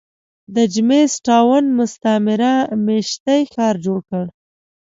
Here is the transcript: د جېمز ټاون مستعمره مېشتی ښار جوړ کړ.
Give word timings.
د 0.55 0.57
جېمز 0.73 1.11
ټاون 1.25 1.63
مستعمره 1.79 2.51
مېشتی 2.85 3.41
ښار 3.51 3.75
جوړ 3.85 3.99
کړ. 4.09 4.25